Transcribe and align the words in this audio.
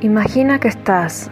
Imagina 0.00 0.60
que 0.60 0.68
estás 0.68 1.28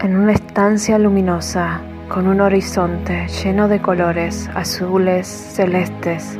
en 0.00 0.14
una 0.14 0.32
estancia 0.32 0.98
luminosa 0.98 1.80
con 2.10 2.28
un 2.28 2.42
horizonte 2.42 3.26
lleno 3.28 3.66
de 3.66 3.80
colores 3.80 4.50
azules, 4.54 5.26
celestes, 5.26 6.38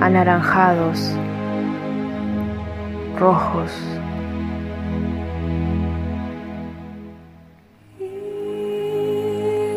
anaranjados, 0.00 1.12
rojos. 3.18 3.70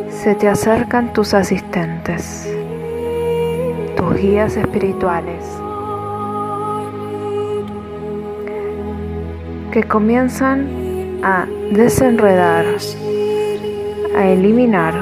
Se 0.09 0.35
te 0.35 0.47
acercan 0.47 1.11
tus 1.11 1.33
asistentes, 1.33 2.49
tus 3.97 4.15
guías 4.15 4.55
espirituales, 4.55 5.60
que 9.71 9.83
comienzan 9.83 11.21
a 11.23 11.45
desenredar, 11.71 12.65
a 14.17 14.27
eliminar 14.27 14.93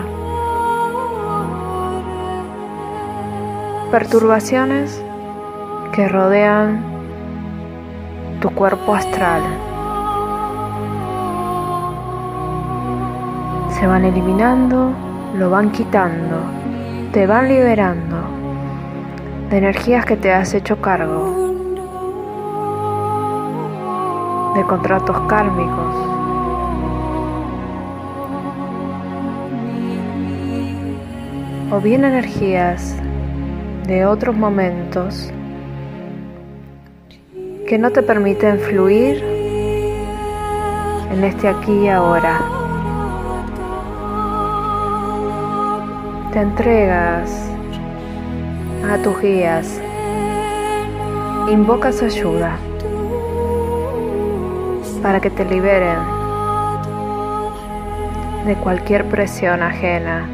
perturbaciones 3.92 5.04
que 5.92 6.08
rodean 6.08 6.84
tu 8.42 8.52
cuerpo 8.52 8.94
astral. 8.94 9.42
Se 13.72 13.88
van 13.88 14.06
eliminando, 14.06 14.92
lo 15.36 15.50
van 15.50 15.72
quitando, 15.72 16.38
te 17.12 17.26
van 17.26 17.48
liberando 17.48 18.18
de 19.50 19.58
energías 19.58 20.06
que 20.06 20.16
te 20.16 20.32
has 20.32 20.54
hecho 20.54 20.80
cargo 20.80 21.49
de 24.60 24.66
contratos 24.66 25.18
kármicos. 25.30 25.96
O 31.72 31.80
bien 31.80 32.04
energías 32.04 32.98
de 33.88 34.06
otros 34.06 34.36
momentos 34.36 35.32
que 37.68 37.78
no 37.78 37.90
te 37.92 38.04
permiten 38.04 38.60
fluir 38.60 39.24
en 41.14 41.24
este 41.24 41.48
aquí 41.48 41.72
y 41.72 41.88
ahora. 41.88 42.42
Te 46.34 46.42
entregas 46.42 47.50
a 48.92 48.98
tus 49.02 49.22
guías, 49.22 49.80
invocas 51.50 52.02
ayuda 52.04 52.58
para 55.02 55.20
que 55.20 55.30
te 55.30 55.46
liberen 55.46 55.98
de 58.46 58.56
cualquier 58.56 59.06
presión 59.06 59.62
ajena, 59.62 60.28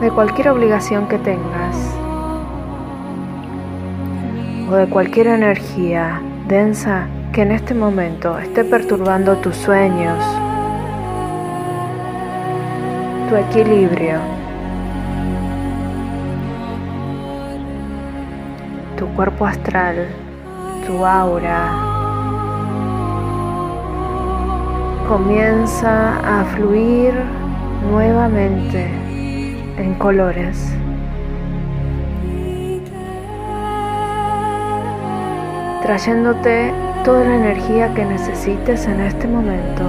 de 0.00 0.10
cualquier 0.10 0.50
obligación 0.50 1.08
que 1.08 1.18
tengas 1.18 1.76
o 4.70 4.74
de 4.74 4.86
cualquier 4.88 5.28
energía 5.28 6.20
densa 6.46 7.06
que 7.32 7.42
en 7.42 7.52
este 7.52 7.74
momento 7.74 8.38
esté 8.38 8.64
perturbando 8.64 9.36
tus 9.36 9.56
sueños, 9.56 10.22
tu 13.28 13.36
equilibrio, 13.36 14.18
tu 18.96 19.06
cuerpo 19.14 19.46
astral 19.46 20.27
tu 20.88 21.04
aura 21.04 21.68
comienza 25.06 26.16
a 26.40 26.44
fluir 26.46 27.12
nuevamente 27.90 28.88
en 29.76 29.94
colores. 29.98 30.72
trayéndote 35.82 36.72
toda 37.04 37.24
la 37.24 37.36
energía 37.36 37.94
que 37.94 38.04
necesites 38.04 38.86
en 38.86 39.00
este 39.00 39.26
momento 39.26 39.84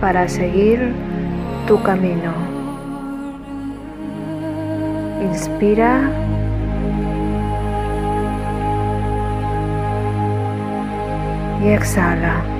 para 0.00 0.26
seguir 0.26 0.92
tu 1.66 1.82
camino. 1.82 2.32
Inspira 5.22 6.08
y 11.60 11.72
exhala. 11.72 12.59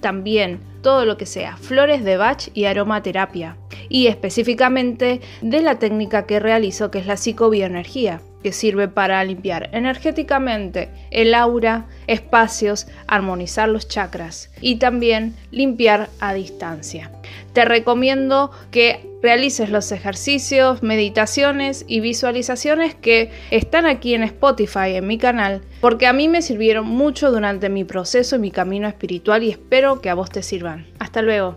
también 0.00 0.60
todo 0.82 1.04
lo 1.04 1.16
que 1.16 1.26
sea 1.26 1.56
flores 1.56 2.04
de 2.04 2.16
Bach 2.16 2.48
y 2.54 2.64
aromaterapia, 2.64 3.56
y 3.88 4.06
específicamente 4.06 5.20
de 5.42 5.60
la 5.60 5.78
técnica 5.78 6.26
que 6.26 6.40
realizo 6.40 6.90
que 6.90 6.98
es 6.98 7.06
la 7.06 7.16
psicobioenergía 7.16 8.20
que 8.42 8.52
sirve 8.52 8.88
para 8.88 9.22
limpiar 9.24 9.68
energéticamente 9.72 10.88
el 11.10 11.34
aura, 11.34 11.86
espacios, 12.06 12.86
armonizar 13.06 13.68
los 13.68 13.88
chakras 13.88 14.50
y 14.60 14.76
también 14.76 15.34
limpiar 15.50 16.08
a 16.20 16.32
distancia. 16.32 17.10
Te 17.52 17.64
recomiendo 17.64 18.50
que 18.70 19.06
realices 19.22 19.68
los 19.68 19.92
ejercicios, 19.92 20.82
meditaciones 20.82 21.84
y 21.86 22.00
visualizaciones 22.00 22.94
que 22.94 23.30
están 23.50 23.86
aquí 23.86 24.14
en 24.14 24.22
Spotify, 24.22 24.94
en 24.94 25.06
mi 25.06 25.18
canal, 25.18 25.62
porque 25.80 26.06
a 26.06 26.12
mí 26.12 26.28
me 26.28 26.42
sirvieron 26.42 26.86
mucho 26.86 27.30
durante 27.30 27.68
mi 27.68 27.84
proceso 27.84 28.36
y 28.36 28.38
mi 28.38 28.50
camino 28.50 28.86
espiritual 28.86 29.42
y 29.42 29.50
espero 29.50 30.00
que 30.00 30.10
a 30.10 30.14
vos 30.14 30.30
te 30.30 30.42
sirvan. 30.42 30.86
Hasta 30.98 31.22
luego. 31.22 31.56